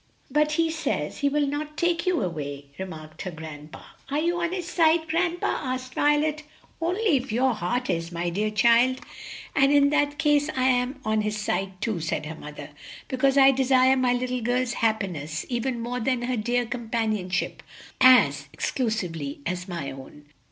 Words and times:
"But 0.31 0.53
he 0.53 0.71
says 0.71 1.19
he 1.19 1.29
will 1.29 1.45
not 1.45 1.77
take 1.77 2.07
you 2.07 2.23
away," 2.23 2.71
remarked 2.79 3.21
her 3.21 3.29
grandpa. 3.29 3.83
"Are 4.09 4.17
you 4.17 4.41
on 4.41 4.51
his 4.51 4.67
side, 4.67 5.07
grandpa?" 5.07 5.45
asked 5.61 5.93
Violet. 5.93 6.41
"Only 6.81 7.17
if 7.17 7.31
your 7.31 7.53
heart 7.53 7.87
is, 7.87 8.11
my 8.11 8.31
dear 8.31 8.49
child." 8.49 9.01
"And 9.55 9.71
in 9.71 9.91
that 9.91 10.17
case 10.17 10.49
I 10.55 10.63
am 10.63 10.99
on 11.05 11.21
his 11.21 11.37
side 11.37 11.79
too," 11.81 11.99
said 11.99 12.25
her 12.25 12.33
mother, 12.35 12.71
"because 13.09 13.37
I 13.37 13.51
desire 13.51 13.95
my 13.95 14.13
little 14.13 14.41
girl's 14.41 14.73
happiness 14.73 15.45
even 15.49 15.79
more 15.79 15.99
than 15.99 16.23
her 16.23 16.35
dear 16.35 16.65
companionship 16.65 17.61
as 18.01 18.47
exclusively 18.51 19.41
my 19.67 19.91
own." 19.91 20.25